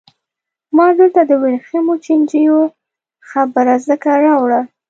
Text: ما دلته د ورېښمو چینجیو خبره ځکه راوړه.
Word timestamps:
ما 0.75 0.87
دلته 0.99 1.21
د 1.29 1.31
ورېښمو 1.41 1.93
چینجیو 2.05 2.59
خبره 3.29 3.75
ځکه 3.87 4.09
راوړه. 4.25 4.61